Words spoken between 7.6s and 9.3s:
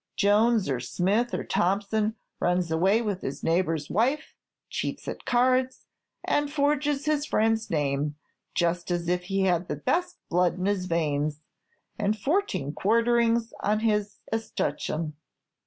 name, just as if